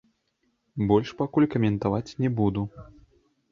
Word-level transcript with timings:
Больш 0.91 1.11
пакуль 1.19 1.47
каментаваць 1.57 2.15
не 2.25 2.33
буду. 2.43 2.67